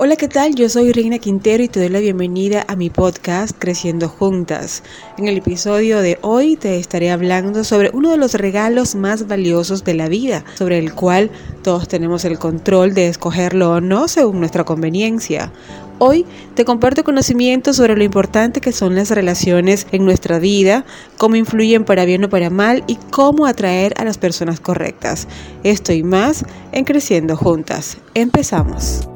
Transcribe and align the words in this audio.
Hola, 0.00 0.14
¿qué 0.14 0.28
tal? 0.28 0.54
Yo 0.54 0.68
soy 0.68 0.92
Reina 0.92 1.18
Quintero 1.18 1.60
y 1.60 1.66
te 1.66 1.80
doy 1.80 1.88
la 1.88 1.98
bienvenida 1.98 2.64
a 2.68 2.76
mi 2.76 2.88
podcast 2.88 3.56
Creciendo 3.58 4.08
Juntas. 4.08 4.84
En 5.18 5.26
el 5.26 5.38
episodio 5.38 5.98
de 5.98 6.20
hoy 6.22 6.54
te 6.54 6.78
estaré 6.78 7.10
hablando 7.10 7.64
sobre 7.64 7.90
uno 7.92 8.12
de 8.12 8.16
los 8.16 8.34
regalos 8.34 8.94
más 8.94 9.26
valiosos 9.26 9.82
de 9.82 9.94
la 9.94 10.08
vida, 10.08 10.44
sobre 10.56 10.78
el 10.78 10.94
cual 10.94 11.32
todos 11.64 11.88
tenemos 11.88 12.24
el 12.24 12.38
control 12.38 12.94
de 12.94 13.08
escogerlo 13.08 13.72
o 13.72 13.80
no 13.80 14.06
según 14.06 14.38
nuestra 14.38 14.62
conveniencia. 14.62 15.50
Hoy 15.98 16.24
te 16.54 16.64
comparto 16.64 17.02
conocimientos 17.02 17.74
sobre 17.74 17.96
lo 17.96 18.04
importante 18.04 18.60
que 18.60 18.70
son 18.70 18.94
las 18.94 19.10
relaciones 19.10 19.88
en 19.90 20.04
nuestra 20.04 20.38
vida, 20.38 20.84
cómo 21.16 21.34
influyen 21.34 21.84
para 21.84 22.04
bien 22.04 22.22
o 22.22 22.28
para 22.28 22.50
mal 22.50 22.84
y 22.86 23.00
cómo 23.10 23.46
atraer 23.46 23.94
a 23.96 24.04
las 24.04 24.16
personas 24.16 24.60
correctas. 24.60 25.26
Esto 25.64 25.92
y 25.92 26.04
más 26.04 26.44
en 26.70 26.84
Creciendo 26.84 27.36
Juntas. 27.36 27.98
Empezamos. 28.14 29.08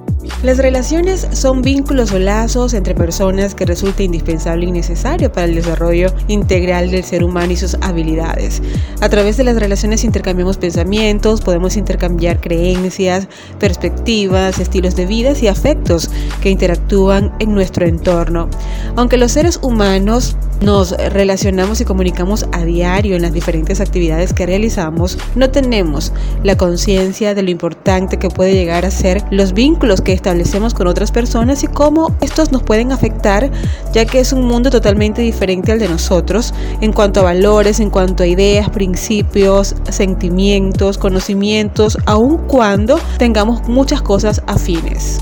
Las 0.42 0.58
relaciones 0.58 1.26
son 1.32 1.62
vínculos 1.62 2.12
o 2.12 2.18
lazos 2.18 2.74
entre 2.74 2.94
personas 2.94 3.54
que 3.54 3.64
resulta 3.64 4.02
indispensable 4.02 4.66
y 4.66 4.72
necesario 4.72 5.32
para 5.32 5.46
el 5.46 5.54
desarrollo 5.54 6.12
integral 6.28 6.90
del 6.90 7.04
ser 7.04 7.24
humano 7.24 7.52
y 7.52 7.56
sus 7.56 7.76
habilidades. 7.80 8.62
A 9.00 9.08
través 9.08 9.36
de 9.36 9.44
las 9.44 9.56
relaciones 9.56 10.04
intercambiamos 10.04 10.58
pensamientos, 10.58 11.40
podemos 11.40 11.76
intercambiar 11.76 12.40
creencias, 12.40 13.28
perspectivas, 13.58 14.58
estilos 14.58 14.96
de 14.96 15.06
vida 15.06 15.32
y 15.40 15.46
afectos 15.46 16.10
que 16.40 16.50
interactúan 16.50 17.32
en 17.38 17.54
nuestro 17.54 17.86
entorno. 17.86 18.48
Aunque 18.96 19.16
los 19.16 19.32
seres 19.32 19.58
humanos 19.62 20.36
nos 20.62 20.92
relacionamos 20.92 21.80
y 21.80 21.84
comunicamos 21.84 22.46
a 22.52 22.64
diario 22.64 23.16
en 23.16 23.22
las 23.22 23.32
diferentes 23.32 23.80
actividades 23.80 24.32
que 24.32 24.46
realizamos, 24.46 25.18
no 25.34 25.50
tenemos 25.50 26.12
la 26.44 26.56
conciencia 26.56 27.34
de 27.34 27.42
lo 27.42 27.50
importante 27.50 28.18
que 28.18 28.28
puede 28.28 28.54
llegar 28.54 28.84
a 28.84 28.90
ser 28.90 29.24
los 29.30 29.52
vínculos 29.52 30.00
que 30.00 30.12
establecemos 30.12 30.74
con 30.74 30.86
otras 30.86 31.10
personas 31.10 31.64
y 31.64 31.66
cómo 31.66 32.14
estos 32.20 32.52
nos 32.52 32.62
pueden 32.62 32.92
afectar, 32.92 33.50
ya 33.92 34.04
que 34.04 34.20
es 34.20 34.32
un 34.32 34.46
mundo 34.46 34.70
totalmente 34.70 35.22
diferente 35.22 35.72
al 35.72 35.78
de 35.78 35.88
nosotros 35.88 36.54
en 36.80 36.92
cuanto 36.92 37.20
a 37.20 37.24
valores, 37.24 37.80
en 37.80 37.90
cuanto 37.90 38.22
a 38.22 38.26
ideas, 38.26 38.70
principios, 38.70 39.74
sentimientos, 39.90 40.98
conocimientos, 40.98 41.98
aun 42.06 42.38
cuando 42.46 42.98
tengamos 43.18 43.66
muchas 43.68 44.02
cosas 44.02 44.42
afines. 44.46 45.20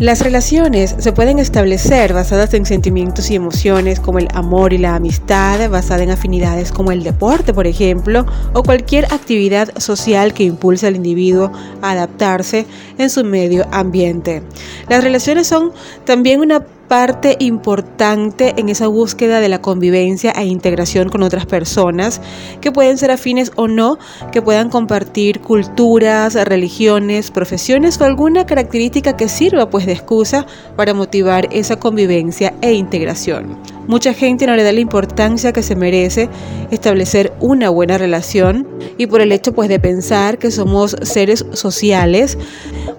Las 0.00 0.22
relaciones 0.22 0.96
se 0.98 1.12
pueden 1.12 1.38
establecer 1.38 2.14
basadas 2.14 2.54
en 2.54 2.64
sentimientos 2.64 3.30
y 3.30 3.34
emociones 3.34 4.00
como 4.00 4.18
el 4.18 4.28
amor 4.32 4.72
y 4.72 4.78
la 4.78 4.94
amistad, 4.94 5.68
basada 5.68 6.02
en 6.02 6.10
afinidades 6.10 6.72
como 6.72 6.90
el 6.90 7.02
deporte, 7.02 7.52
por 7.52 7.66
ejemplo, 7.66 8.24
o 8.54 8.62
cualquier 8.62 9.04
actividad 9.12 9.76
social 9.78 10.32
que 10.32 10.44
impulse 10.44 10.86
al 10.86 10.96
individuo 10.96 11.52
a 11.82 11.90
adaptarse 11.90 12.64
en 12.96 13.10
su 13.10 13.24
medio 13.24 13.66
ambiente. 13.72 14.42
Las 14.88 15.04
relaciones 15.04 15.46
son 15.46 15.70
también 16.06 16.40
una 16.40 16.64
parte 16.90 17.36
importante 17.38 18.54
en 18.56 18.68
esa 18.68 18.88
búsqueda 18.88 19.38
de 19.38 19.48
la 19.48 19.60
convivencia 19.60 20.32
e 20.32 20.44
integración 20.46 21.08
con 21.08 21.22
otras 21.22 21.46
personas 21.46 22.20
que 22.60 22.72
pueden 22.72 22.98
ser 22.98 23.12
afines 23.12 23.52
o 23.54 23.68
no, 23.68 23.96
que 24.32 24.42
puedan 24.42 24.70
compartir 24.70 25.38
culturas, 25.40 26.34
religiones, 26.34 27.30
profesiones 27.30 28.00
o 28.00 28.04
alguna 28.04 28.44
característica 28.44 29.16
que 29.16 29.28
sirva 29.28 29.70
pues 29.70 29.86
de 29.86 29.92
excusa 29.92 30.46
para 30.74 30.92
motivar 30.92 31.46
esa 31.52 31.76
convivencia 31.76 32.54
e 32.60 32.72
integración. 32.72 33.56
Mucha 33.86 34.12
gente 34.12 34.48
no 34.48 34.56
le 34.56 34.64
da 34.64 34.72
la 34.72 34.80
importancia 34.80 35.52
que 35.52 35.62
se 35.62 35.76
merece 35.76 36.28
establecer 36.72 37.32
una 37.38 37.70
buena 37.70 37.98
relación 37.98 38.66
y 38.98 39.06
por 39.06 39.20
el 39.20 39.32
hecho 39.32 39.52
pues 39.52 39.68
de 39.68 39.78
pensar 39.78 40.38
que 40.38 40.50
somos 40.50 40.96
seres 41.02 41.44
sociales, 41.52 42.38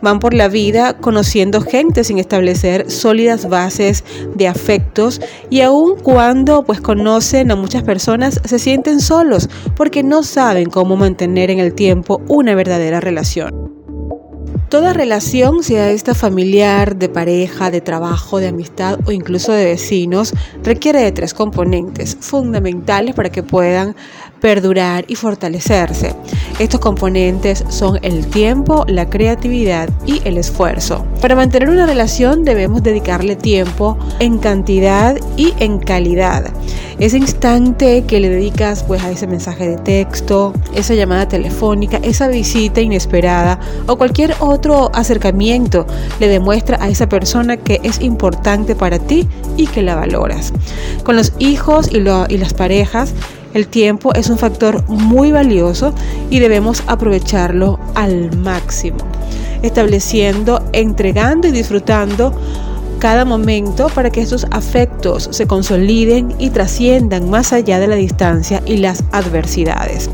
van 0.02 0.20
por 0.20 0.34
la 0.34 0.48
vida 0.48 0.98
conociendo 0.98 1.62
gente 1.62 2.04
sin 2.04 2.18
establecer 2.18 2.90
sólidas 2.90 3.48
bases 3.48 4.04
de 4.36 4.48
afectos 4.48 5.22
y 5.50 5.62
aun 5.62 5.98
cuando 6.00 6.64
pues 6.64 6.82
conocen 6.82 7.52
a 7.52 7.56
muchas 7.56 7.84
personas 7.84 8.42
se 8.46 8.60
sienten 8.60 9.00
solos 9.00 9.50
porque 9.76 10.04
no 10.04 10.24
saben 10.24 10.70
cómo 10.70 10.96
mantener 10.96 11.52
en 11.52 11.60
el 11.60 11.74
tiempo 11.74 12.22
una 12.28 12.56
verdadera 12.56 13.00
relación. 13.00 13.72
Toda 14.72 14.94
relación, 14.94 15.64
sea 15.64 15.92
esta 15.92 16.16
familiar, 16.16 16.96
de 16.96 17.10
pareja, 17.10 17.70
de 17.72 17.82
trabajo, 17.82 18.40
de 18.40 18.48
amistad 18.48 19.00
o 19.06 19.12
incluso 19.12 19.52
de 19.52 19.66
vecinos, 19.66 20.34
requiere 20.64 21.02
de 21.02 21.12
tres 21.12 21.34
componentes 21.34 22.16
fundamentales 22.22 23.14
para 23.14 23.30
que 23.30 23.44
puedan 23.44 23.98
perdurar 24.42 25.06
y 25.08 25.16
fortalecerse. 25.16 26.14
Estos 26.60 26.82
componentes 26.82 27.64
son 27.70 28.00
el 28.02 28.28
tiempo, 28.28 28.84
la 28.88 29.10
creatividad 29.10 29.90
y 30.06 30.22
el 30.28 30.38
esfuerzo. 30.38 31.06
Para 31.22 31.36
mantener 31.36 31.70
una 31.70 31.86
relación 31.86 32.44
debemos 32.44 32.84
dedicarle 32.84 33.36
tiempo 33.36 33.98
en 34.20 34.40
cantidad 34.40 35.16
y 35.38 35.54
en 35.60 35.80
calidad. 35.80 36.52
Ese 37.00 37.18
instante 37.18 38.04
que 38.04 38.20
le 38.20 38.30
dedicas 38.30 38.84
pues 38.84 39.04
a 39.04 39.10
ese 39.10 39.26
mensaje 39.26 39.68
de 39.68 39.78
texto, 39.78 40.54
esa 40.76 40.94
llamada 40.94 41.28
telefónica, 41.28 42.00
esa 42.04 42.28
visita 42.28 42.82
inesperada 42.82 43.60
o 43.88 43.98
cualquier 43.98 44.36
otro 44.40 44.92
acercamiento 44.94 45.88
le 46.20 46.28
demuestra 46.28 46.78
a 46.80 46.90
esa 46.90 47.08
persona 47.10 47.58
que 47.58 47.80
es 47.84 48.02
importante 48.02 48.76
para 48.76 49.00
ti 49.00 49.28
y 49.58 49.68
que 49.68 49.82
la 49.82 49.96
valoras. 49.96 50.54
Con 51.04 51.16
los 51.16 51.34
hijos 51.40 51.90
y, 51.92 51.98
y 51.98 52.38
las 52.38 52.54
parejas 52.54 53.14
el 53.54 53.68
tiempo 53.68 54.14
es 54.14 54.30
un 54.30 54.38
factor 54.38 54.84
muy 54.88 55.32
valioso 55.32 55.94
y 56.30 56.40
debemos 56.40 56.84
aprovecharlo 56.88 57.80
al 57.96 58.36
máximo, 58.38 59.00
estableciendo, 59.62 60.64
entregando 60.74 61.48
y 61.48 61.52
disfrutando 61.52 62.34
cada 63.00 63.26
momento 63.26 63.88
para 63.90 64.12
que 64.12 64.22
estos 64.22 64.46
afectos 64.52 65.28
se 65.32 65.48
consoliden 65.48 66.36
y 66.38 66.52
trasciendan 66.52 67.32
más 67.32 67.52
allá 67.52 67.80
de 67.80 67.88
la 67.88 67.96
distancia 67.96 68.62
y 68.66 68.78
las 68.78 69.04
adversidades. 69.12 70.10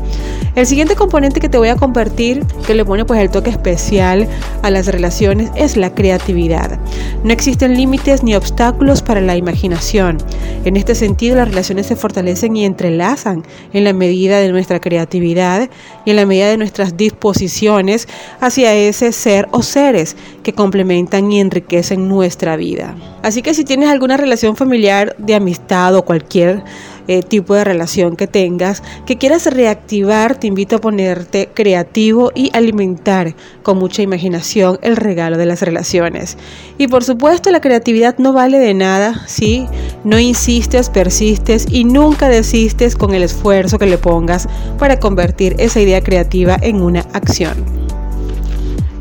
El 0.58 0.66
siguiente 0.66 0.96
componente 0.96 1.38
que 1.38 1.48
te 1.48 1.56
voy 1.56 1.68
a 1.68 1.76
compartir, 1.76 2.44
que 2.66 2.74
le 2.74 2.84
pone 2.84 3.04
pues 3.04 3.20
el 3.20 3.30
toque 3.30 3.48
especial 3.48 4.26
a 4.62 4.70
las 4.70 4.88
relaciones, 4.88 5.52
es 5.54 5.76
la 5.76 5.94
creatividad. 5.94 6.80
No 7.22 7.32
existen 7.32 7.76
límites 7.76 8.24
ni 8.24 8.34
obstáculos 8.34 9.00
para 9.00 9.20
la 9.20 9.36
imaginación. 9.36 10.18
En 10.64 10.76
este 10.76 10.96
sentido, 10.96 11.36
las 11.36 11.46
relaciones 11.46 11.86
se 11.86 11.94
fortalecen 11.94 12.56
y 12.56 12.64
entrelazan 12.64 13.44
en 13.72 13.84
la 13.84 13.92
medida 13.92 14.40
de 14.40 14.50
nuestra 14.50 14.80
creatividad 14.80 15.70
y 16.04 16.10
en 16.10 16.16
la 16.16 16.26
medida 16.26 16.48
de 16.48 16.56
nuestras 16.56 16.96
disposiciones 16.96 18.08
hacia 18.40 18.74
ese 18.74 19.12
ser 19.12 19.46
o 19.52 19.62
seres 19.62 20.16
que 20.42 20.54
complementan 20.54 21.30
y 21.30 21.38
enriquecen 21.38 22.08
nuestra 22.08 22.56
vida. 22.56 22.96
Así 23.22 23.42
que 23.42 23.54
si 23.54 23.64
tienes 23.64 23.90
alguna 23.90 24.16
relación 24.16 24.56
familiar 24.56 25.14
de 25.18 25.36
amistad 25.36 25.94
o 25.94 26.04
cualquier 26.04 26.64
eh, 27.08 27.22
tipo 27.22 27.54
de 27.54 27.64
relación 27.64 28.16
que 28.16 28.26
tengas, 28.26 28.82
que 29.06 29.18
quieras 29.18 29.46
reactivar, 29.46 30.38
te 30.38 30.46
invito 30.46 30.76
a 30.76 30.80
ponerte 30.80 31.48
creativo 31.52 32.30
y 32.34 32.50
alimentar 32.54 33.34
con 33.62 33.78
mucha 33.78 34.02
imaginación 34.02 34.78
el 34.82 34.96
regalo 34.96 35.36
de 35.38 35.46
las 35.46 35.62
relaciones. 35.62 36.36
Y 36.78 36.86
por 36.86 37.02
supuesto 37.02 37.50
la 37.50 37.60
creatividad 37.60 38.18
no 38.18 38.32
vale 38.32 38.58
de 38.58 38.74
nada 38.74 39.26
si 39.26 39.66
no 40.04 40.18
insistes, 40.18 40.90
persistes 40.90 41.66
y 41.70 41.84
nunca 41.84 42.28
desistes 42.28 42.94
con 42.94 43.14
el 43.14 43.22
esfuerzo 43.22 43.78
que 43.78 43.86
le 43.86 43.98
pongas 43.98 44.48
para 44.78 45.00
convertir 45.00 45.56
esa 45.58 45.80
idea 45.80 46.02
creativa 46.02 46.56
en 46.60 46.82
una 46.82 47.00
acción. 47.12 47.87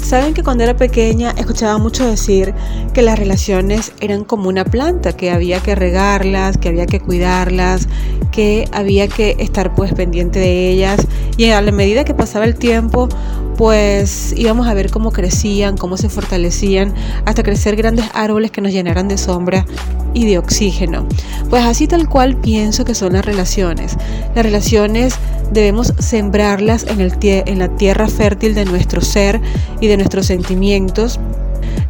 Saben 0.08 0.34
que 0.34 0.42
cuando 0.42 0.64
era 0.64 0.78
pequeña 0.78 1.32
escuchaba 1.32 1.78
mucho 1.80 2.08
decir 2.08 2.54
que 2.94 3.02
las 3.02 3.20
relaciones 3.20 3.92
eran 4.00 4.24
como 4.24 4.48
una 4.48 4.64
planta, 4.64 5.12
que 5.12 5.32
había 5.32 5.60
que 5.60 5.76
regarlas, 5.76 6.58
que 6.58 6.70
había 6.70 6.86
que 6.86 7.02
cuidarlas, 7.02 7.90
que 8.32 8.70
había 8.72 9.10
que 9.10 9.36
estar 9.40 9.76
pues 9.76 9.94
pendiente 9.94 10.40
de 10.40 10.70
ellas 10.70 11.06
y 11.36 11.50
a 11.50 11.62
la 11.62 11.74
medida 11.74 12.06
que 12.06 12.14
pasaba 12.14 12.46
el 12.46 12.56
tiempo 12.56 13.10
pues 13.58 14.34
íbamos 14.38 14.68
a 14.68 14.74
ver 14.74 14.92
cómo 14.92 15.12
crecían, 15.12 15.76
cómo 15.76 15.98
se 15.98 16.08
fortalecían 16.08 16.94
hasta 17.26 17.44
crecer 17.44 17.76
grandes 17.76 18.06
árboles 18.14 18.52
que 18.52 18.62
nos 18.62 18.72
llenaran 18.72 19.10
de 19.10 19.18
sombra 19.18 19.66
y 20.18 20.26
de 20.26 20.40
oxígeno. 20.40 21.06
Pues 21.52 21.64
así 21.64 21.88
tal 21.88 22.10
cual 22.10 22.38
pienso 22.38 22.86
que 22.86 22.96
son 22.96 23.14
las 23.14 23.24
relaciones. 23.24 23.98
Las 24.34 24.44
relaciones 24.44 25.14
debemos 25.52 25.94
sembrarlas 26.00 26.88
en, 26.88 27.02
el 27.02 27.14
en 27.22 27.60
la 27.60 27.68
tierra 27.76 28.08
fértil 28.08 28.56
de 28.56 28.66
nuestro 28.66 29.02
ser 29.02 29.40
y 29.80 29.86
de 29.86 29.96
nuestros 29.96 30.26
sentimientos 30.26 31.20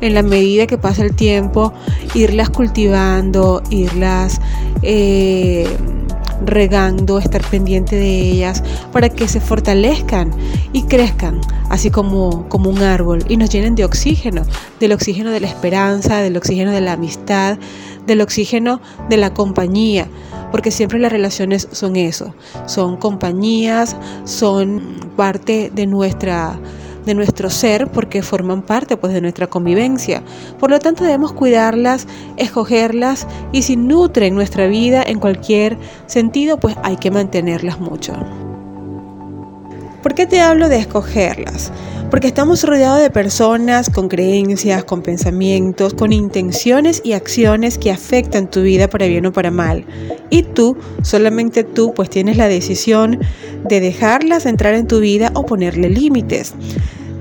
en 0.01 0.13
la 0.13 0.23
medida 0.23 0.67
que 0.67 0.77
pasa 0.77 1.03
el 1.03 1.15
tiempo, 1.15 1.71
irlas 2.13 2.49
cultivando, 2.49 3.63
irlas 3.69 4.41
eh, 4.81 5.65
regando, 6.45 7.19
estar 7.19 7.41
pendiente 7.49 7.95
de 7.95 8.19
ellas 8.19 8.61
para 8.91 9.09
que 9.09 9.27
se 9.27 9.39
fortalezcan 9.39 10.31
y 10.73 10.83
crezcan, 10.83 11.39
así 11.69 11.89
como, 11.89 12.47
como 12.49 12.69
un 12.69 12.83
árbol, 12.83 13.23
y 13.27 13.37
nos 13.37 13.49
llenen 13.49 13.75
de 13.75 13.85
oxígeno, 13.85 14.43
del 14.79 14.91
oxígeno 14.91 15.31
de 15.31 15.39
la 15.39 15.47
esperanza, 15.47 16.17
del 16.17 16.37
oxígeno 16.37 16.71
de 16.71 16.81
la 16.81 16.93
amistad, 16.93 17.57
del 18.07 18.21
oxígeno 18.21 18.81
de 19.09 19.17
la 19.17 19.33
compañía, 19.33 20.07
porque 20.51 20.71
siempre 20.71 20.97
las 20.97 21.11
relaciones 21.11 21.67
son 21.71 21.95
eso, 21.95 22.33
son 22.65 22.97
compañías, 22.97 23.95
son 24.23 24.95
parte 25.15 25.71
de 25.73 25.85
nuestra 25.85 26.59
de 27.05 27.15
nuestro 27.15 27.49
ser 27.49 27.87
porque 27.87 28.21
forman 28.21 28.61
parte 28.61 28.97
pues 28.97 29.13
de 29.13 29.21
nuestra 29.21 29.47
convivencia. 29.47 30.23
Por 30.59 30.69
lo 30.69 30.79
tanto 30.79 31.05
debemos 31.05 31.31
cuidarlas, 31.31 32.05
escogerlas 32.35 33.27
y 33.53 33.61
si 33.61 33.77
nutren 33.77 34.35
nuestra 34.35 34.67
vida 34.67 35.03
en 35.03 35.19
cualquier 35.19 35.77
sentido 36.05 36.57
pues 36.57 36.75
hay 36.83 36.97
que 36.97 37.09
mantenerlas 37.09 37.79
mucho. 37.79 38.13
¿Por 40.07 40.15
qué 40.15 40.25
te 40.25 40.39
hablo 40.39 40.69
de 40.69 40.77
escogerlas? 40.77 41.69
Porque 42.09 42.27
estamos 42.27 42.63
rodeados 42.63 43.01
de 43.01 43.09
personas 43.09 43.89
con 43.89 44.07
creencias, 44.07 44.85
con 44.85 45.01
pensamientos, 45.01 45.93
con 45.93 46.13
intenciones 46.13 47.01
y 47.03 47.11
acciones 47.11 47.77
que 47.77 47.91
afectan 47.91 48.49
tu 48.49 48.61
vida 48.61 48.89
para 48.89 49.07
bien 49.07 49.25
o 49.25 49.33
para 49.33 49.51
mal. 49.51 49.83
Y 50.29 50.43
tú, 50.43 50.77
solamente 51.01 51.65
tú, 51.65 51.93
pues 51.93 52.09
tienes 52.09 52.37
la 52.37 52.47
decisión 52.47 53.19
de 53.67 53.81
dejarlas 53.81 54.45
entrar 54.45 54.75
en 54.75 54.87
tu 54.87 55.01
vida 55.01 55.33
o 55.33 55.45
ponerle 55.45 55.89
límites. 55.89 56.53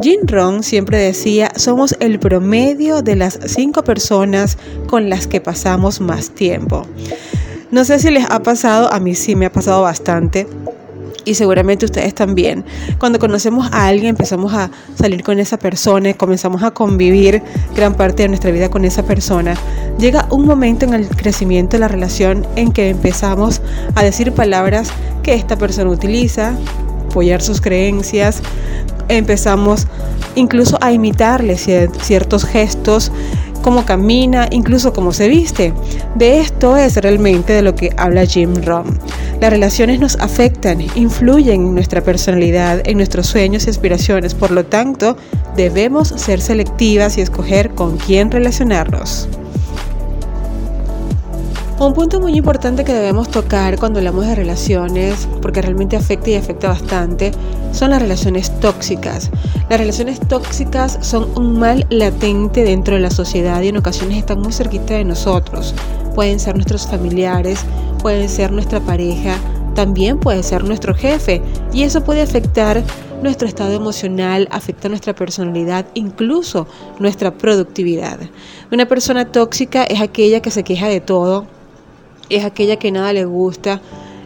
Jim 0.00 0.20
Rohn 0.24 0.62
siempre 0.62 0.98
decía, 0.98 1.50
somos 1.56 1.96
el 1.98 2.20
promedio 2.20 3.02
de 3.02 3.16
las 3.16 3.40
cinco 3.46 3.82
personas 3.82 4.58
con 4.86 5.10
las 5.10 5.26
que 5.26 5.40
pasamos 5.40 6.00
más 6.00 6.30
tiempo. 6.30 6.86
No 7.72 7.84
sé 7.84 7.98
si 7.98 8.12
les 8.12 8.30
ha 8.30 8.44
pasado, 8.44 8.92
a 8.92 9.00
mí 9.00 9.16
sí 9.16 9.34
me 9.34 9.46
ha 9.46 9.52
pasado 9.52 9.82
bastante 9.82 10.46
y 11.26 11.34
seguramente 11.34 11.84
ustedes 11.84 12.14
también. 12.14 12.64
Cuando 12.98 13.18
conocemos 13.18 13.68
a 13.72 13.88
alguien, 13.88 14.10
empezamos 14.10 14.54
a 14.54 14.70
salir 14.94 15.22
con 15.22 15.38
esa 15.38 15.58
persona, 15.58 16.14
comenzamos 16.14 16.62
a 16.62 16.70
convivir 16.70 17.42
gran 17.74 17.94
parte 17.94 18.22
de 18.22 18.28
nuestra 18.28 18.50
vida 18.50 18.70
con 18.70 18.86
esa 18.86 19.02
persona. 19.02 19.54
Llega 19.98 20.26
un 20.30 20.46
momento 20.46 20.86
en 20.86 20.94
el 20.94 21.08
crecimiento 21.08 21.76
de 21.76 21.80
la 21.80 21.88
relación 21.88 22.46
en 22.56 22.72
que 22.72 22.88
empezamos 22.88 23.60
a 23.94 24.02
decir 24.02 24.32
palabras 24.32 24.88
que 25.22 25.34
esta 25.34 25.56
persona 25.56 25.90
utiliza, 25.90 26.54
apoyar 27.10 27.42
sus 27.42 27.60
creencias, 27.60 28.40
empezamos 29.08 29.86
incluso 30.36 30.78
a 30.80 30.92
imitarle 30.92 31.56
ciertos 31.56 32.44
gestos 32.44 33.10
cómo 33.66 33.84
camina, 33.84 34.46
incluso 34.52 34.92
cómo 34.92 35.12
se 35.12 35.26
viste. 35.26 35.72
De 36.14 36.38
esto 36.38 36.76
es 36.76 36.96
realmente 36.98 37.52
de 37.52 37.62
lo 37.62 37.74
que 37.74 37.92
habla 37.96 38.24
Jim 38.24 38.54
Rohn. 38.62 38.96
Las 39.40 39.50
relaciones 39.50 40.00
nos 40.00 40.16
afectan, 40.16 40.80
influyen 40.94 41.60
en 41.60 41.74
nuestra 41.74 42.02
personalidad, 42.02 42.80
en 42.86 42.96
nuestros 42.96 43.26
sueños 43.26 43.66
y 43.66 43.70
aspiraciones, 43.70 44.34
por 44.34 44.50
lo 44.50 44.64
tanto, 44.64 45.16
debemos 45.56 46.08
ser 46.08 46.40
selectivas 46.40 47.18
y 47.18 47.20
escoger 47.20 47.70
con 47.70 47.98
quién 47.98 48.30
relacionarnos. 48.30 49.28
Un 51.78 51.92
punto 51.92 52.20
muy 52.20 52.34
importante 52.34 52.84
que 52.84 52.94
debemos 52.94 53.30
tocar 53.30 53.78
cuando 53.78 53.98
hablamos 53.98 54.26
de 54.26 54.34
relaciones, 54.34 55.28
porque 55.42 55.60
realmente 55.60 55.94
afecta 55.94 56.30
y 56.30 56.36
afecta 56.36 56.68
bastante, 56.68 57.32
son 57.72 57.90
las 57.90 58.00
relaciones 58.00 58.50
tóxicas. 58.60 59.30
Las 59.68 59.78
relaciones 59.78 60.18
tóxicas 60.18 60.98
son 61.02 61.28
un 61.36 61.58
mal 61.58 61.86
latente 61.90 62.64
dentro 62.64 62.94
de 62.94 63.02
la 63.02 63.10
sociedad 63.10 63.60
y 63.60 63.68
en 63.68 63.76
ocasiones 63.76 64.16
están 64.16 64.40
muy 64.40 64.54
cerquita 64.54 64.94
de 64.94 65.04
nosotros. 65.04 65.74
Pueden 66.14 66.40
ser 66.40 66.54
nuestros 66.54 66.86
familiares, 66.86 67.60
pueden 68.06 68.28
ser 68.28 68.52
nuestra 68.52 68.78
pareja, 68.78 69.36
también 69.74 70.20
puede 70.20 70.44
ser 70.44 70.62
nuestro 70.62 70.94
jefe 70.94 71.42
y 71.72 71.82
eso 71.82 72.04
puede 72.04 72.22
afectar 72.22 72.84
nuestro 73.20 73.48
estado 73.48 73.72
emocional, 73.72 74.46
afecta 74.52 74.88
nuestra 74.88 75.12
personalidad, 75.12 75.86
incluso 75.94 76.68
nuestra 77.00 77.36
productividad. 77.36 78.20
Una 78.70 78.86
persona 78.86 79.32
tóxica 79.32 79.82
es 79.82 80.00
aquella 80.00 80.40
que 80.40 80.52
se 80.52 80.62
queja 80.62 80.86
de 80.86 81.00
todo, 81.00 81.48
es 82.28 82.44
aquella 82.44 82.76
que 82.76 82.92
nada 82.92 83.12
le 83.12 83.24
gusta, 83.24 83.80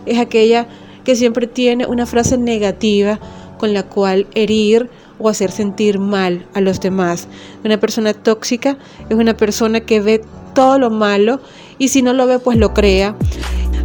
es 0.05 0.19
aquella 0.19 0.67
que 1.03 1.17
siempre 1.17 1.47
tiene 1.47 1.87
una 1.87 2.05
frase 2.05 2.37
negativa 2.37 3.19
con 3.57 3.73
la 3.73 3.85
cual 3.85 4.27
herir 4.35 4.91
o 5.19 5.31
hacer 5.31 5.51
sentir 5.51 5.99
mal 5.99 6.45
a 6.53 6.61
los 6.61 6.81
demás. 6.81 7.29
Una 7.65 7.81
persona 7.81 8.13
tóxica 8.13 8.77
es 9.09 9.17
una 9.17 9.39
persona 9.39 9.81
que 9.81 10.03
ve 10.03 10.23
todo 10.55 10.79
lo 10.79 10.91
malo 10.91 11.41
y 11.79 11.89
si 11.89 12.03
no 12.03 12.13
lo 12.13 12.27
ve 12.27 12.39
pues 12.39 12.59
lo 12.59 12.75
crea. 12.75 13.17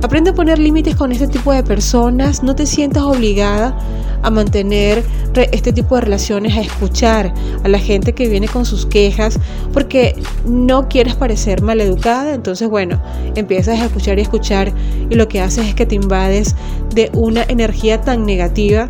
Aprende 0.05 0.29
a 0.29 0.33
poner 0.35 0.59
límites 0.59 0.95
con 0.95 1.11
este 1.11 1.27
tipo 1.27 1.51
de 1.51 1.63
personas, 1.63 2.43
no 2.43 2.55
te 2.55 2.67
sientas 2.67 3.01
obligada 3.01 3.75
a 4.21 4.29
mantener 4.29 5.03
este 5.51 5.73
tipo 5.73 5.95
de 5.95 6.01
relaciones, 6.01 6.55
a 6.55 6.61
escuchar 6.61 7.33
a 7.63 7.67
la 7.67 7.79
gente 7.79 8.13
que 8.13 8.29
viene 8.29 8.47
con 8.47 8.65
sus 8.65 8.85
quejas, 8.85 9.39
porque 9.73 10.15
no 10.45 10.89
quieres 10.89 11.15
parecer 11.15 11.63
maleducada, 11.63 12.35
entonces 12.35 12.69
bueno, 12.69 13.01
empiezas 13.33 13.79
a 13.79 13.85
escuchar 13.85 14.19
y 14.19 14.21
escuchar 14.21 14.71
y 15.09 15.15
lo 15.15 15.27
que 15.27 15.41
haces 15.41 15.69
es 15.69 15.73
que 15.73 15.87
te 15.87 15.95
invades 15.95 16.55
de 16.93 17.09
una 17.13 17.41
energía 17.41 17.99
tan 18.01 18.27
negativa 18.27 18.87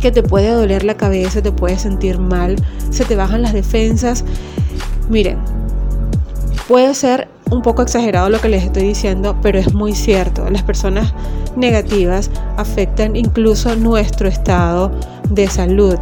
que 0.00 0.12
te 0.12 0.22
puede 0.22 0.50
doler 0.50 0.84
la 0.84 0.96
cabeza, 0.96 1.42
te 1.42 1.50
puede 1.50 1.80
sentir 1.80 2.20
mal, 2.20 2.54
se 2.90 3.04
te 3.04 3.16
bajan 3.16 3.42
las 3.42 3.54
defensas. 3.54 4.24
Miren, 5.10 5.38
puede 6.68 6.94
ser 6.94 7.26
un 7.50 7.62
poco 7.62 7.82
exagerado 7.82 8.28
lo 8.28 8.40
que 8.40 8.48
les 8.48 8.64
estoy 8.64 8.84
diciendo, 8.84 9.36
pero 9.42 9.58
es 9.58 9.74
muy 9.74 9.94
cierto. 9.94 10.48
Las 10.50 10.62
personas 10.62 11.14
negativas 11.56 12.30
afectan 12.56 13.16
incluso 13.16 13.74
nuestro 13.76 14.28
estado 14.28 14.90
de 15.30 15.48
salud. 15.48 15.96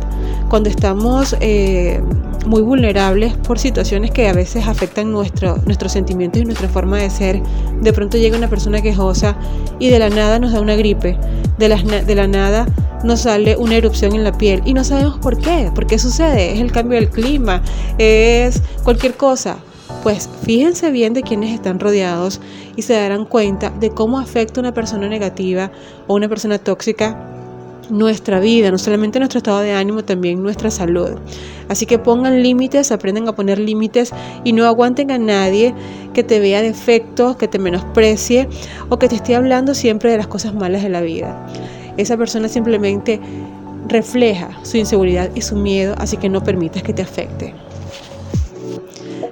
Cuando 0.49 0.69
estamos 0.69 1.37
eh, 1.41 2.01
muy 2.47 2.63
vulnerables 2.63 3.35
por 3.35 3.59
situaciones 3.59 4.11
que 4.11 4.29
a 4.29 4.33
veces 4.33 4.67
afectan 4.67 5.11
nuestro, 5.11 5.57
nuestros 5.67 5.93
sentimientos 5.93 6.43
y 6.43 6.45
nuestra 6.45 6.69
forma 6.69 6.99
de 6.99 7.11
ser, 7.11 7.43
de 7.81 7.93
pronto 7.93 8.17
llega 8.17 8.37
una 8.37 8.49
persona 8.49 8.81
quejosa 8.81 9.37
y 9.79 9.91
de 9.91 9.99
la 9.99 10.09
nada 10.09 10.39
nos 10.39 10.53
da 10.53 10.61
una 10.61 10.77
gripe, 10.77 11.19
de 11.59 11.69
la, 11.69 11.77
de 11.77 12.15
la 12.15 12.29
nada 12.29 12.67
nos 13.03 13.21
sale 13.21 13.57
una 13.57 13.77
erupción 13.77 14.15
en 14.15 14.25
la 14.25 14.33
piel 14.33 14.63
y 14.65 14.75
no 14.75 14.85
sabemos 14.85 15.19
por 15.19 15.39
qué, 15.39 15.71
por 15.75 15.87
qué 15.87 15.99
sucede, 15.99 16.55
es 16.55 16.61
el 16.61 16.73
cambio 16.73 16.99
del 16.99 17.11
clima, 17.11 17.63
es 17.99 18.63
cualquier 18.83 19.15
cosa. 19.17 19.59
Pues 20.03 20.29
fíjense 20.43 20.91
bien 20.91 21.15
de 21.15 21.23
quienes 21.23 21.53
están 21.53 21.81
rodeados 21.81 22.41
y 22.77 22.83
se 22.83 22.95
darán 22.95 23.25
cuenta 23.25 23.71
de 23.71 23.91
cómo 23.91 24.19
afecta 24.19 24.61
una 24.61 24.75
persona 24.75 25.09
negativa 25.09 25.71
o 26.07 26.15
una 26.15 26.29
persona 26.29 26.59
tóxica 26.59 27.17
nuestra 27.91 28.41
vida, 28.41 28.71
no 28.71 28.79
solamente 28.79 29.19
nuestro 29.19 29.39
estado 29.39 29.61
de 29.61 29.73
ánimo, 29.73 30.05
también 30.05 30.43
nuestra 30.43 30.71
salud. 30.71 31.11
Así 31.69 31.87
que 31.87 31.99
pongan 31.99 32.43
límites, 32.43 32.93
aprendan 32.93 33.29
a 33.29 33.35
poner 33.35 33.59
límites 33.59 34.13
y 34.45 34.53
no 34.53 34.67
aguanten 34.67 35.11
a 35.11 35.19
nadie 35.19 35.75
que 36.13 36.25
te 36.25 36.41
vea 36.41 36.63
defectos, 36.63 37.37
que 37.37 37.49
te 37.49 37.59
menosprecie 37.59 38.49
o 38.89 38.99
que 38.99 39.09
te 39.09 39.17
esté 39.17 39.35
hablando 39.35 39.75
siempre 39.75 40.11
de 40.11 40.19
las 40.19 40.27
cosas 40.27 40.55
malas 40.55 40.83
de 40.83 40.89
la 40.89 41.01
vida. 41.01 41.47
Esa 41.97 42.17
persona 42.17 42.49
simplemente 42.49 43.21
refleja 43.89 44.51
su 44.63 44.77
inseguridad 44.77 45.31
y 45.35 45.43
su 45.43 45.57
miedo, 45.57 45.95
así 45.99 46.17
que 46.17 46.29
no 46.29 46.43
permitas 46.43 46.83
que 46.83 46.93
te 46.93 47.03
afecte. 47.03 47.55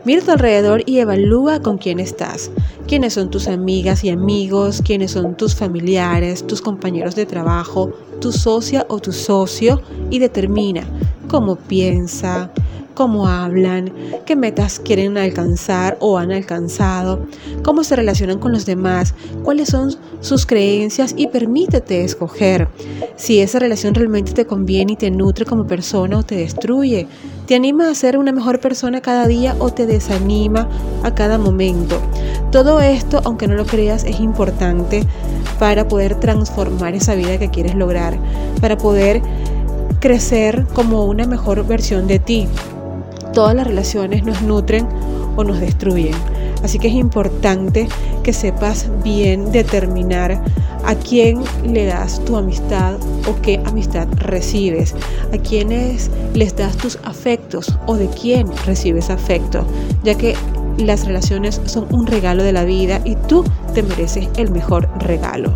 Mira 0.04 0.20
a 0.20 0.24
tu 0.24 0.32
alrededor 0.32 0.82
y 0.84 0.98
evalúa 0.98 1.60
con 1.60 1.78
quién 1.78 1.98
estás. 1.98 2.50
¿Quiénes 2.86 3.14
son 3.14 3.30
tus 3.30 3.48
amigas 3.48 4.04
y 4.04 4.10
amigos? 4.10 4.82
¿Quiénes 4.84 5.12
son 5.12 5.34
tus 5.34 5.54
familiares, 5.54 6.46
tus 6.46 6.60
compañeros 6.60 7.14
de 7.14 7.24
trabajo, 7.24 7.90
tu 8.20 8.30
socia 8.30 8.84
o 8.90 8.98
tu 8.98 9.12
socio? 9.12 9.80
Y 10.10 10.18
determina 10.18 10.84
cómo 11.28 11.56
piensa, 11.56 12.52
cómo 12.94 13.26
hablan, 13.26 13.92
qué 14.24 14.36
metas 14.36 14.78
quieren 14.78 15.18
alcanzar 15.18 15.96
o 16.00 16.16
han 16.18 16.32
alcanzado, 16.32 17.26
cómo 17.62 17.84
se 17.84 17.96
relacionan 17.96 18.38
con 18.38 18.52
los 18.52 18.66
demás, 18.66 19.14
cuáles 19.42 19.68
son 19.68 19.94
sus 20.20 20.46
creencias 20.46 21.14
y 21.16 21.26
permítete 21.26 22.04
escoger 22.04 22.68
si 23.16 23.40
esa 23.40 23.58
relación 23.58 23.94
realmente 23.94 24.32
te 24.32 24.46
conviene 24.46 24.94
y 24.94 24.96
te 24.96 25.10
nutre 25.10 25.44
como 25.44 25.66
persona 25.66 26.18
o 26.18 26.22
te 26.22 26.36
destruye. 26.36 27.06
¿Te 27.46 27.54
anima 27.54 27.90
a 27.90 27.94
ser 27.94 28.16
una 28.16 28.32
mejor 28.32 28.58
persona 28.58 29.02
cada 29.02 29.26
día 29.26 29.54
o 29.58 29.70
te 29.70 29.84
desanima 29.84 30.66
a 31.02 31.14
cada 31.14 31.36
momento? 31.36 32.00
Todo 32.50 32.80
esto, 32.80 33.20
aunque 33.24 33.48
no 33.48 33.54
lo 33.54 33.66
creas, 33.66 34.04
es 34.04 34.18
importante 34.20 35.04
para 35.58 35.86
poder 35.86 36.14
transformar 36.14 36.94
esa 36.94 37.14
vida 37.14 37.38
que 37.38 37.50
quieres 37.50 37.74
lograr, 37.74 38.16
para 38.62 38.78
poder 38.78 39.20
crecer 40.00 40.64
como 40.74 41.04
una 41.04 41.26
mejor 41.26 41.66
versión 41.66 42.06
de 42.06 42.18
ti 42.18 42.48
todas 43.34 43.54
las 43.54 43.66
relaciones 43.66 44.24
nos 44.24 44.40
nutren 44.42 44.86
o 45.36 45.44
nos 45.44 45.60
destruyen. 45.60 46.14
Así 46.62 46.78
que 46.78 46.88
es 46.88 46.94
importante 46.94 47.88
que 48.22 48.32
sepas 48.32 48.88
bien 49.02 49.52
determinar 49.52 50.40
a 50.84 50.94
quién 50.94 51.42
le 51.66 51.86
das 51.86 52.24
tu 52.24 52.36
amistad 52.36 52.94
o 53.28 53.40
qué 53.42 53.60
amistad 53.66 54.06
recibes, 54.16 54.94
a 55.32 55.38
quiénes 55.38 56.10
les 56.32 56.56
das 56.56 56.76
tus 56.76 56.98
afectos 57.04 57.76
o 57.86 57.96
de 57.96 58.08
quién 58.08 58.46
recibes 58.64 59.10
afecto, 59.10 59.66
ya 60.04 60.14
que 60.14 60.34
las 60.78 61.06
relaciones 61.06 61.60
son 61.66 61.86
un 61.90 62.06
regalo 62.06 62.42
de 62.42 62.52
la 62.52 62.64
vida 62.64 63.00
y 63.04 63.16
tú 63.16 63.44
te 63.74 63.82
mereces 63.82 64.28
el 64.36 64.50
mejor 64.50 64.88
regalo. 65.00 65.52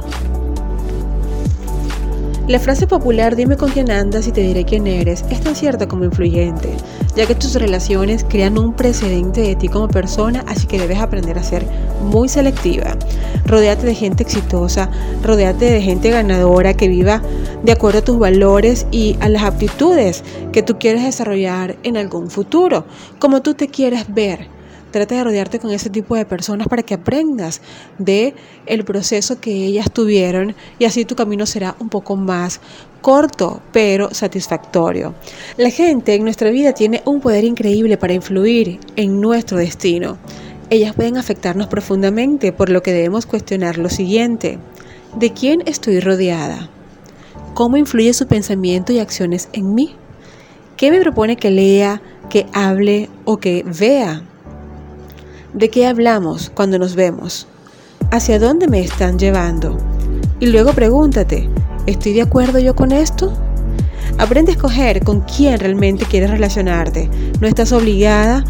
La 2.49 2.59
frase 2.59 2.87
popular 2.87 3.37
dime 3.37 3.59
con 3.59 3.71
quién 3.71 3.91
andas 3.91 4.27
y 4.27 4.33
te 4.33 4.41
diré 4.41 4.65
quién 4.65 4.87
eres 4.87 5.25
es 5.31 5.41
tan 5.41 5.55
cierta 5.55 5.87
como 5.87 6.05
influyente 6.05 6.71
ya 7.19 7.27
que 7.27 7.35
tus 7.35 7.57
relaciones 7.57 8.25
crean 8.29 8.57
un 8.59 8.75
precedente 8.75 9.41
de 9.41 9.57
ti 9.57 9.67
como 9.67 9.89
persona, 9.89 10.45
así 10.47 10.69
que 10.69 10.79
debes 10.79 11.01
aprender 11.01 11.37
a 11.37 11.43
ser 11.43 11.67
muy 12.01 12.29
selectiva. 12.29 12.97
Rodéate 13.45 13.87
de 13.87 13.95
gente 13.97 14.23
exitosa, 14.23 14.89
rodéate 15.25 15.65
de 15.65 15.83
gente 15.83 16.11
ganadora 16.11 16.75
que 16.75 16.87
viva 16.87 17.21
de 17.65 17.73
acuerdo 17.73 17.99
a 17.99 18.05
tus 18.05 18.21
valores 18.21 18.87
y 18.93 19.17
a 19.21 19.29
las 19.29 19.43
aptitudes 19.43 20.23
que 20.53 20.63
tú 20.63 20.79
quieres 20.79 21.03
desarrollar 21.03 21.77
en 21.83 21.97
algún 21.97 22.31
futuro, 22.31 22.85
como 23.19 23.43
tú 23.43 23.55
te 23.55 23.67
quieres 23.67 24.15
ver. 24.15 24.58
Trata 24.91 25.17
de 25.17 25.25
rodearte 25.25 25.59
con 25.59 25.71
ese 25.71 25.91
tipo 25.91 26.17
de 26.17 26.25
personas 26.25 26.67
para 26.69 26.83
que 26.83 26.95
aprendas 26.95 27.61
de 27.99 28.35
el 28.67 28.85
proceso 28.85 29.41
que 29.41 29.67
ellas 29.67 29.91
tuvieron 29.93 30.55
y 30.79 30.87
así 30.87 31.05
tu 31.05 31.15
camino 31.15 31.45
será 31.47 31.77
un 31.79 31.89
poco 31.89 32.17
más 32.17 32.61
corto, 33.01 33.61
pero 33.73 34.13
satisfactorio. 34.15 35.15
La 35.57 35.71
gente 35.71 36.15
en 36.15 36.25
nuestra 36.25 36.51
vida 36.51 36.73
tiene 36.73 37.03
un 37.05 37.21
poder 37.21 37.45
increíble 37.45 37.97
para 37.97 38.15
influir 38.15 38.81
en 38.97 39.21
nuestro 39.21 39.59
destino. 39.59 40.19
Ellas 40.71 40.95
pueden 40.95 41.17
afectarnos 41.17 41.69
profundamente, 41.69 42.53
por 42.53 42.69
lo 42.69 42.83
que 42.83 42.93
debemos 42.93 43.25
cuestionar 43.25 43.79
lo 43.79 43.89
siguiente. 43.89 44.59
¿De 45.19 45.33
quién 45.33 45.63
estoy 45.65 46.01
rodeada? 46.01 46.69
¿Cómo 47.55 47.77
influye 47.77 48.13
su 48.13 48.27
pensamiento 48.27 48.93
y 48.93 48.99
acciones 48.99 49.49
en 49.53 49.75
mí? 49.75 49.95
¿Qué 50.77 50.91
me 50.91 51.01
propone 51.01 51.37
que 51.37 51.51
lea, 51.51 52.03
que 52.29 52.47
hable 52.53 53.09
o 53.25 53.39
que 53.39 53.65
vea? 53.65 54.23
¿De 55.55 55.71
qué 55.71 55.87
hablamos 55.87 56.51
cuando 56.55 56.79
nos 56.79 56.95
vemos? 56.95 57.47
¿Hacia 58.11 58.39
dónde 58.39 58.69
me 58.69 58.81
están 58.81 59.19
llevando? 59.19 59.79
Y 60.41 60.47
luego 60.47 60.75
pregúntate, 60.75 61.49
¿estoy 61.87 62.13
de 62.13 62.21
acuerdo 62.21 62.59
yo 62.59 62.77
con 62.77 62.93
esto? 62.93 63.33
Aprende 64.19 64.53
a 64.53 64.57
escoger 64.57 65.03
con 65.03 65.23
quién 65.23 65.59
realmente 65.59 66.05
quieres 66.05 66.31
relacionarte. 66.31 67.09
No 67.41 67.49
estás 67.49 67.73
obligada 67.73 68.45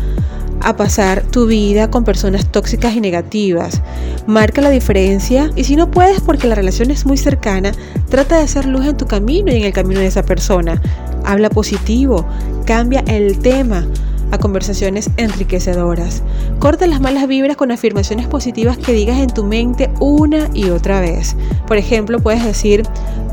a 0.60 0.76
pasar 0.76 1.22
tu 1.22 1.46
vida 1.46 1.88
con 1.88 2.02
personas 2.02 2.50
tóxicas 2.50 2.96
y 2.96 3.00
negativas. 3.00 3.80
Marca 4.26 4.60
la 4.60 4.70
diferencia 4.70 5.52
y 5.54 5.62
si 5.62 5.76
no 5.76 5.92
puedes 5.92 6.20
porque 6.20 6.48
la 6.48 6.56
relación 6.56 6.90
es 6.90 7.06
muy 7.06 7.16
cercana, 7.16 7.70
trata 8.10 8.38
de 8.38 8.42
hacer 8.42 8.66
luz 8.66 8.84
en 8.86 8.96
tu 8.96 9.06
camino 9.06 9.52
y 9.52 9.58
en 9.58 9.64
el 9.64 9.72
camino 9.72 10.00
de 10.00 10.08
esa 10.08 10.24
persona. 10.24 10.82
Habla 11.24 11.48
positivo, 11.48 12.26
cambia 12.66 13.04
el 13.06 13.38
tema 13.38 13.86
a 14.30 14.38
conversaciones 14.38 15.10
enriquecedoras. 15.16 16.22
Corta 16.58 16.86
las 16.86 17.00
malas 17.00 17.26
vibras 17.28 17.56
con 17.56 17.70
afirmaciones 17.70 18.26
positivas 18.26 18.78
que 18.78 18.92
digas 18.92 19.18
en 19.18 19.30
tu 19.30 19.44
mente 19.44 19.90
una 20.00 20.48
y 20.54 20.70
otra 20.70 21.00
vez. 21.00 21.36
Por 21.66 21.76
ejemplo, 21.76 22.20
puedes 22.20 22.44
decir, 22.44 22.82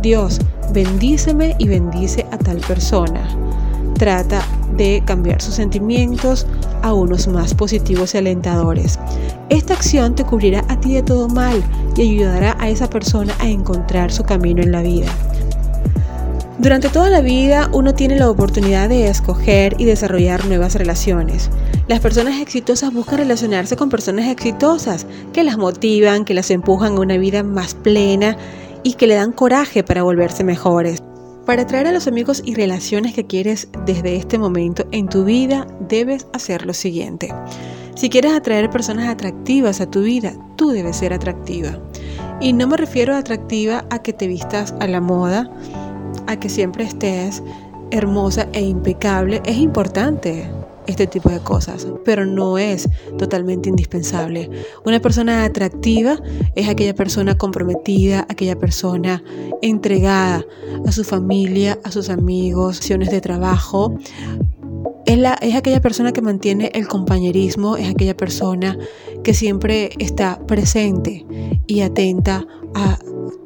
Dios, 0.02 0.40
bendíceme 0.72 1.56
y 1.60 1.68
bendice 1.68 2.26
a 2.32 2.38
tal 2.38 2.58
persona. 2.58 3.28
Trata 3.98 4.44
de 4.76 5.02
cambiar 5.06 5.42
sus 5.42 5.56
sentimientos 5.56 6.46
a 6.82 6.94
unos 6.94 7.28
más 7.28 7.54
positivos 7.54 8.14
y 8.14 8.18
alentadores. 8.18 9.00
Esta 9.50 9.74
acción 9.74 10.16
te 10.16 10.26
cubrirá 10.26 10.66
a 10.68 10.80
ti 10.80 10.94
de 10.94 11.04
todo 11.04 11.28
mal 11.30 11.64
y 11.96 12.02
ayudará 12.02 12.58
a 12.60 12.70
esa 12.70 12.90
persona 12.90 13.34
a 13.40 13.48
encontrar 13.48 14.12
su 14.12 14.24
camino 14.24 14.62
en 14.62 14.72
la 14.72 14.82
vida. 14.82 15.08
Durante 16.58 16.88
toda 16.88 17.10
la 17.10 17.20
vida 17.20 17.70
uno 17.74 17.94
tiene 17.94 18.18
la 18.18 18.30
oportunidad 18.30 18.88
de 18.88 19.08
escoger 19.08 19.76
y 19.78 19.84
desarrollar 19.84 20.46
nuevas 20.46 20.76
relaciones. 20.76 21.50
Las 21.90 22.00
personas 22.00 22.40
exitosas 22.42 22.94
buscan 22.94 23.20
relacionarse 23.20 23.76
con 23.76 23.90
personas 23.90 24.30
exitosas 24.30 25.06
que 25.34 25.44
las 25.44 25.58
motivan, 25.58 26.24
que 26.24 26.34
las 26.34 26.50
empujan 26.52 26.96
a 26.96 27.02
una 27.02 27.18
vida 27.18 27.44
más 27.44 27.74
plena 27.74 28.38
y 28.84 28.94
que 28.94 29.06
le 29.06 29.16
dan 29.16 29.34
coraje 29.34 29.84
para 29.84 30.04
volverse 30.04 30.46
mejores. 30.46 31.04
Para 31.46 31.64
atraer 31.64 31.88
a 31.88 31.92
los 31.92 32.08
amigos 32.08 32.42
y 32.46 32.56
relaciones 32.56 33.14
que 33.14 33.28
quieres 33.28 33.68
desde 33.86 34.16
este 34.16 34.38
momento 34.38 34.86
en 34.92 35.10
tu 35.10 35.26
vida, 35.26 35.68
debes 35.90 36.26
hacer 36.32 36.66
lo 36.66 36.74
siguiente. 36.74 37.34
Si 37.96 38.10
quieres 38.10 38.34
atraer 38.34 38.70
personas 38.70 39.10
atractivas 39.10 39.82
a 39.82 39.92
tu 39.92 40.04
vida, 40.04 40.34
tú 40.56 40.70
debes 40.70 40.98
ser 40.98 41.14
atractiva. 41.14 41.78
Y 42.42 42.54
no 42.54 42.68
me 42.68 42.78
refiero 42.78 43.16
atractiva 43.16 43.86
a 43.90 44.02
que 44.02 44.14
te 44.14 44.28
vistas 44.28 44.74
a 44.80 44.88
la 44.88 45.02
moda, 45.02 45.50
a 46.28 46.40
que 46.40 46.50
siempre 46.50 46.84
estés 46.84 47.42
hermosa 47.92 48.48
e 48.54 48.62
impecable, 48.62 49.42
es 49.46 49.58
importante 49.58 50.50
este 50.88 51.08
tipo 51.08 51.30
de 51.30 51.40
cosas, 51.40 51.88
pero 52.04 52.26
no 52.26 52.58
es 52.58 52.88
totalmente 53.18 53.70
indispensable. 53.70 54.50
Una 54.86 55.00
persona 55.00 55.44
atractiva 55.44 56.20
es 56.56 56.70
aquella 56.70 56.94
persona 56.94 57.38
comprometida, 57.38 58.26
aquella 58.30 58.56
persona 58.56 59.24
entregada 59.62 60.46
a 60.86 60.92
su 60.92 61.04
familia, 61.04 61.80
a 61.84 61.92
sus 61.92 62.10
amigos, 62.10 62.78
acciones 62.78 63.10
de 63.10 63.22
trabajo. 63.22 63.98
Es, 65.06 65.18
la, 65.18 65.34
es 65.36 65.56
aquella 65.56 65.82
persona 65.82 66.12
que 66.12 66.22
mantiene 66.22 66.72
el 66.74 66.88
compañerismo, 66.88 67.78
es 67.78 67.90
aquella 67.90 68.18
persona 68.18 68.78
que 69.24 69.34
siempre 69.34 69.92
está 70.00 70.40
presente 70.46 71.26
y 71.68 71.82
atenta 71.82 72.46
a 72.76 72.98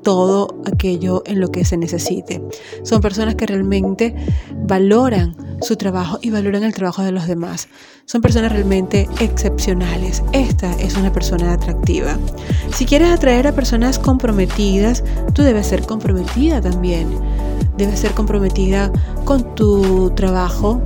todo 0.04 0.62
aquello 0.66 1.24
en 1.26 1.40
lo 1.40 1.52
que 1.52 1.66
se 1.66 1.78
necesite. 1.78 2.42
Son 2.84 3.02
personas 3.02 3.36
que 3.36 3.46
realmente 3.46 4.16
valoran 4.68 5.36
su 5.62 5.76
trabajo 5.76 6.20
y 6.22 6.32
valoran 6.32 6.64
el 6.64 6.74
trabajo 6.74 7.04
de 7.04 7.12
los 7.12 7.28
demás. 7.28 7.68
Son 8.06 8.22
personas 8.22 8.52
realmente 8.52 9.08
excepcionales. 9.20 10.24
Esta 10.32 10.72
es 10.80 10.96
una 10.96 11.12
persona 11.12 11.54
atractiva. 11.54 12.18
Si 12.74 12.86
quieres 12.86 13.10
atraer 13.10 13.48
a 13.48 13.54
personas 13.54 14.00
comprometidas, 14.00 15.04
tú 15.34 15.44
debes 15.44 15.68
ser 15.68 15.84
comprometida 15.84 16.62
también. 16.62 17.08
Debes 17.78 18.00
ser 18.00 18.12
comprometida 18.12 18.92
con 19.26 19.56
tu 19.56 20.12
trabajo, 20.12 20.82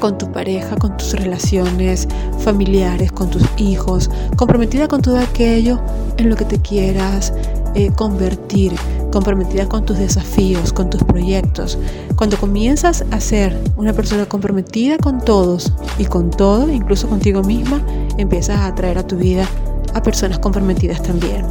con 0.00 0.18
tu 0.18 0.30
pareja, 0.30 0.76
con 0.76 0.96
tus 0.96 1.14
relaciones 1.14 2.06
familiares, 2.40 3.10
con 3.10 3.30
tus 3.30 3.42
hijos, 3.56 4.10
comprometida 4.36 4.88
con 4.88 5.02
todo 5.02 5.18
aquello 5.18 5.80
en 6.16 6.30
lo 6.30 6.36
que 6.36 6.44
te 6.44 6.60
quieras 6.60 7.32
eh, 7.78 7.92
convertir, 7.94 8.72
comprometida 9.12 9.68
con 9.68 9.84
tus 9.84 9.98
desafíos, 9.98 10.72
con 10.72 10.88
tus 10.88 11.04
proyectos. 11.04 11.78
Cuando 12.16 12.38
comienzas 12.38 13.04
a 13.10 13.20
ser 13.20 13.54
una 13.76 13.92
persona 13.92 14.24
comprometida 14.24 14.96
con 14.96 15.22
todos 15.22 15.74
y 15.98 16.06
con 16.06 16.30
todo, 16.30 16.72
incluso 16.72 17.06
contigo 17.06 17.42
misma, 17.42 17.82
empiezas 18.16 18.60
a 18.60 18.68
atraer 18.68 18.96
a 18.96 19.06
tu 19.06 19.16
vida 19.16 19.46
a 19.92 20.02
personas 20.02 20.38
comprometidas 20.38 21.02
también. 21.02 21.44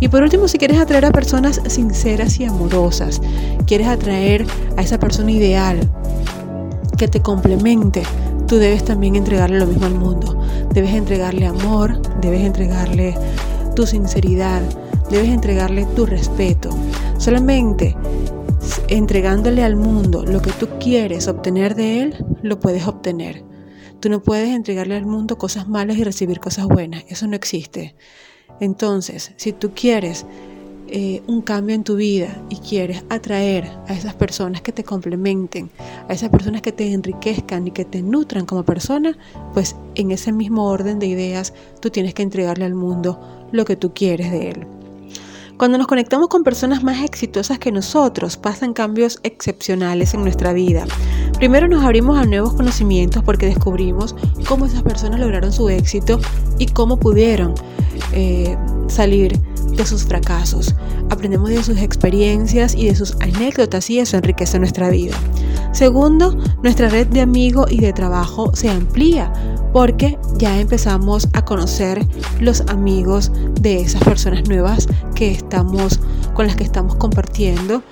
Y 0.00 0.08
por 0.08 0.24
último, 0.24 0.48
si 0.48 0.58
quieres 0.58 0.80
atraer 0.80 1.04
a 1.04 1.12
personas 1.12 1.60
sinceras 1.68 2.40
y 2.40 2.46
amorosas, 2.46 3.20
quieres 3.66 3.86
atraer 3.86 4.44
a 4.76 4.82
esa 4.82 4.98
persona 4.98 5.30
ideal, 5.30 5.88
que 6.98 7.06
te 7.06 7.22
complemente, 7.22 8.02
tú 8.48 8.56
debes 8.56 8.84
también 8.84 9.14
entregarle 9.14 9.60
lo 9.60 9.66
mismo 9.66 9.86
al 9.86 9.94
mundo. 9.94 10.36
Debes 10.74 10.94
entregarle 10.94 11.46
amor, 11.46 12.02
debes 12.20 12.40
entregarle 12.40 13.16
tu 13.76 13.86
sinceridad, 13.86 14.62
debes 15.10 15.30
entregarle 15.30 15.86
tu 15.96 16.06
respeto. 16.06 16.70
Solamente 17.18 17.96
entregándole 18.88 19.62
al 19.62 19.76
mundo 19.76 20.24
lo 20.24 20.42
que 20.42 20.52
tú 20.52 20.68
quieres 20.78 21.28
obtener 21.28 21.74
de 21.74 22.02
él, 22.02 22.24
lo 22.42 22.60
puedes 22.60 22.86
obtener. 22.86 23.42
Tú 24.00 24.08
no 24.08 24.22
puedes 24.22 24.48
entregarle 24.48 24.96
al 24.96 25.06
mundo 25.06 25.36
cosas 25.36 25.68
malas 25.68 25.98
y 25.98 26.04
recibir 26.04 26.40
cosas 26.40 26.66
buenas. 26.66 27.04
Eso 27.08 27.26
no 27.26 27.36
existe. 27.36 27.94
Entonces, 28.60 29.32
si 29.36 29.52
tú 29.52 29.72
quieres 29.74 30.24
eh, 30.88 31.22
un 31.26 31.42
cambio 31.42 31.74
en 31.74 31.84
tu 31.84 31.96
vida 31.96 32.42
y 32.48 32.56
quieres 32.56 33.04
atraer 33.10 33.70
a 33.86 33.92
esas 33.92 34.14
personas 34.14 34.60
que 34.60 34.72
te 34.72 34.84
complementen, 34.84 35.70
a 36.08 36.12
esas 36.12 36.30
personas 36.30 36.62
que 36.62 36.72
te 36.72 36.92
enriquezcan 36.92 37.68
y 37.68 37.70
que 37.70 37.84
te 37.84 38.02
nutran 38.02 38.46
como 38.46 38.64
persona, 38.64 39.16
pues 39.54 39.76
en 39.94 40.10
ese 40.10 40.32
mismo 40.32 40.66
orden 40.66 40.98
de 40.98 41.06
ideas 41.06 41.52
tú 41.80 41.90
tienes 41.90 42.14
que 42.14 42.22
entregarle 42.22 42.64
al 42.64 42.74
mundo 42.74 43.20
lo 43.52 43.64
que 43.64 43.76
tú 43.76 43.92
quieres 43.94 44.32
de 44.32 44.50
él. 44.50 44.66
Cuando 45.60 45.76
nos 45.76 45.88
conectamos 45.88 46.28
con 46.28 46.42
personas 46.42 46.82
más 46.82 47.04
exitosas 47.04 47.58
que 47.58 47.70
nosotros, 47.70 48.38
pasan 48.38 48.72
cambios 48.72 49.20
excepcionales 49.24 50.14
en 50.14 50.22
nuestra 50.22 50.54
vida. 50.54 50.86
Primero 51.36 51.68
nos 51.68 51.84
abrimos 51.84 52.16
a 52.16 52.24
nuevos 52.24 52.54
conocimientos 52.54 53.22
porque 53.22 53.44
descubrimos 53.44 54.16
cómo 54.48 54.64
esas 54.64 54.82
personas 54.82 55.20
lograron 55.20 55.52
su 55.52 55.68
éxito 55.68 56.18
y 56.58 56.64
cómo 56.64 56.98
pudieron 56.98 57.52
eh, 58.14 58.56
salir 58.88 59.38
de 59.38 59.84
sus 59.84 60.04
fracasos, 60.04 60.74
aprendemos 61.10 61.50
de 61.50 61.62
sus 61.62 61.76
experiencias 61.76 62.74
y 62.74 62.86
de 62.86 62.94
sus 62.94 63.14
anécdotas 63.20 63.90
y 63.90 63.98
eso 63.98 64.16
enriquece 64.16 64.58
nuestra 64.58 64.88
vida. 64.88 65.14
Segundo, 65.72 66.36
nuestra 66.62 66.88
red 66.88 67.06
de 67.06 67.20
amigos 67.20 67.70
y 67.70 67.80
de 67.80 67.92
trabajo 67.92 68.54
se 68.54 68.68
amplía 68.68 69.32
porque 69.72 70.18
ya 70.36 70.58
empezamos 70.58 71.28
a 71.32 71.44
conocer 71.44 72.04
los 72.40 72.62
amigos 72.62 73.30
de 73.60 73.80
esas 73.80 74.02
personas 74.02 74.48
nuevas 74.48 74.88
que 75.14 75.30
estamos 75.30 76.00
con 76.34 76.46
las 76.46 76.56
que 76.56 76.64
estamos 76.64 76.96
compartiendo 76.96 77.82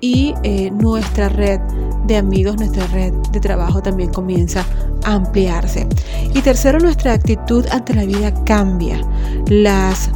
y 0.00 0.34
eh, 0.42 0.70
nuestra 0.70 1.28
red 1.28 1.60
de 2.06 2.16
amigos, 2.16 2.56
nuestra 2.56 2.86
red 2.88 3.12
de 3.32 3.40
trabajo 3.40 3.82
también 3.82 4.10
comienza 4.10 4.64
a 5.04 5.14
ampliarse. 5.14 5.86
Y 6.34 6.40
tercero, 6.40 6.78
nuestra 6.78 7.12
actitud 7.12 7.66
ante 7.70 7.94
la 7.94 8.04
vida 8.04 8.32
cambia. 8.44 9.00
Las 9.48 10.10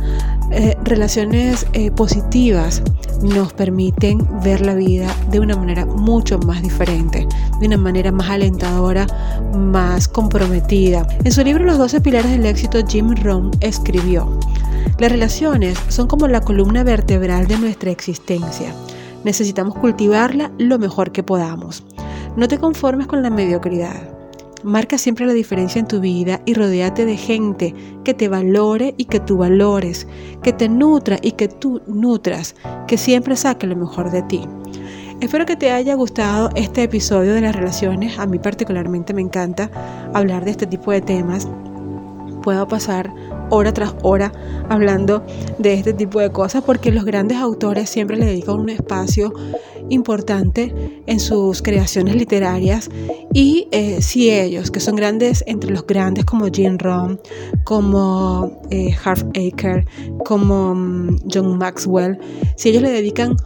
eh, 0.53 0.77
relaciones 0.85 1.67
eh, 1.73 1.91
positivas 1.91 2.83
nos 3.23 3.53
permiten 3.53 4.27
ver 4.43 4.61
la 4.61 4.75
vida 4.75 5.15
de 5.31 5.41
una 5.41 5.57
manera 5.57 5.87
mucho 5.87 6.39
más 6.39 6.63
diferente, 6.63 7.27
de 7.61 7.67
una 7.67 7.77
manera 7.77 8.13
más 8.13 8.31
alentadora, 8.31 9.07
más 9.57 10.09
comprometida. 10.09 11.07
En 11.25 11.33
su 11.33 11.43
libro 11.43 11.65
Los 11.65 11.79
12 11.79 12.01
pilares 12.01 12.31
del 12.33 12.47
éxito, 12.47 12.79
Jim 12.87 13.15
Rohn 13.23 13.51
escribió, 13.61 14.39
las 14.99 15.11
relaciones 15.11 15.79
son 15.89 16.07
como 16.07 16.29
la 16.29 16.41
columna 16.41 16.85
vertebral 16.85 17.47
de 17.47 17.59
nuestra 17.59 17.91
existencia. 17.91 18.75
Necesitamos 19.25 19.75
cultivarla 19.77 20.51
lo 20.59 20.79
mejor 20.79 21.13
que 21.13 21.23
podamos. 21.23 21.85
No 22.37 22.49
te 22.49 22.59
conformes 22.59 23.07
con 23.07 23.23
la 23.23 23.31
mediocridad. 23.31 24.12
Marca 24.63 24.97
siempre 24.97 25.27
la 25.27 25.33
diferencia 25.33 25.81
en 25.81 25.89
tu 25.89 26.01
vida 26.01 26.41
y 26.47 26.55
rodéate 26.55 27.05
de 27.05 27.17
gente 27.17 27.75
que 28.05 28.15
te 28.15 28.29
valore 28.29 28.95
y 28.97 29.07
que 29.07 29.19
tú 29.19 29.39
valores, 29.39 30.07
que 30.43 30.53
te 30.53 30.69
nutra 30.69 31.19
y 31.21 31.33
que 31.33 31.49
tú 31.49 31.83
nutras, 31.89 32.55
que 32.87 32.97
siempre 32.97 33.35
saque 33.35 33.67
lo 33.67 33.75
mejor 33.75 34.13
de 34.13 34.23
ti. 34.23 34.41
Espero 35.21 35.47
que 35.47 35.57
te 35.57 35.73
haya 35.73 35.95
gustado 35.95 36.51
este 36.55 36.85
episodio 36.85 37.35
de 37.35 37.41
las 37.41 37.57
relaciones. 37.57 38.21
A 38.21 38.27
mí 38.27 38.39
particularmente 38.39 39.13
me 39.13 39.21
encanta 39.21 39.69
hablar 40.15 40.45
de 40.45 40.53
este 40.53 40.67
tipo 40.67 40.93
de 40.93 41.01
temas. 41.01 41.49
Puedo 42.43 42.67
pasar 42.69 43.13
hora 43.51 43.73
tras 43.73 43.95
hora 44.03 44.33
hablando 44.69 45.25
de 45.59 45.75
este 45.75 45.93
tipo 45.93 46.21
de 46.21 46.31
cosas 46.31 46.63
porque 46.63 46.93
los 46.93 47.05
grandes 47.05 47.39
autores 47.39 47.91
siempre 47.91 48.17
le 48.17 48.27
dedican 48.27 48.61
un 48.61 48.71
espacio 48.71 49.33
importante 49.93 50.75
en 51.07 51.21
sus 51.21 51.63
creaciones 51.63 52.17
literarias 52.17 52.91
y 53.33 53.69
eh, 53.73 54.01
si 54.03 54.31
ellos, 54.31 54.71
que 54.71 54.81
son 54.81 54.97
grandes 54.97 55.45
entre 55.47 55.71
los 55.71 55.87
grandes 55.87 56.25
como 56.25 56.47
Jim 56.47 56.79
Rohn, 56.79 57.21
como 57.65 58.61
eh, 58.71 58.95
Harv 59.05 59.29
Aker, 59.31 59.87
como 60.25 60.75
mm, 60.75 61.19
John 61.33 61.59
Maxwell, 61.59 62.19
si 62.57 62.71
ellos 62.71 62.83
le 62.83 62.91
dedican 62.91 63.37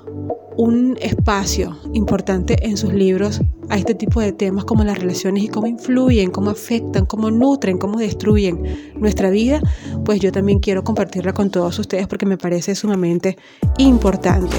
un 0.56 0.96
espacio 1.00 1.76
importante 1.92 2.56
en 2.66 2.76
sus 2.76 2.92
libros 2.92 3.40
a 3.68 3.76
este 3.76 3.94
tipo 3.94 4.20
de 4.20 4.32
temas 4.32 4.64
como 4.64 4.84
las 4.84 4.98
relaciones 4.98 5.44
y 5.44 5.48
cómo 5.48 5.66
influyen, 5.66 6.30
cómo 6.30 6.50
afectan, 6.50 7.06
cómo 7.06 7.30
nutren, 7.30 7.78
cómo 7.78 7.98
destruyen 7.98 8.94
nuestra 8.96 9.30
vida, 9.30 9.60
pues 10.04 10.20
yo 10.20 10.32
también 10.32 10.60
quiero 10.60 10.84
compartirla 10.84 11.32
con 11.32 11.50
todos 11.50 11.78
ustedes 11.78 12.06
porque 12.06 12.26
me 12.26 12.38
parece 12.38 12.74
sumamente 12.74 13.36
importante. 13.78 14.56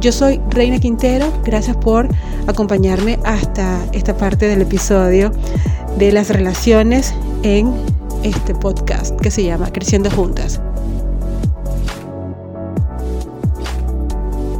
Yo 0.00 0.12
soy 0.12 0.40
Reina 0.50 0.78
Quintero, 0.78 1.32
gracias 1.44 1.76
por 1.76 2.08
acompañarme 2.46 3.18
hasta 3.24 3.84
esta 3.92 4.16
parte 4.16 4.46
del 4.46 4.62
episodio 4.62 5.32
de 5.98 6.12
las 6.12 6.30
relaciones 6.30 7.14
en 7.42 7.72
este 8.22 8.54
podcast 8.54 9.18
que 9.20 9.30
se 9.30 9.44
llama 9.44 9.72
Creciendo 9.72 10.10
Juntas. 10.10 10.60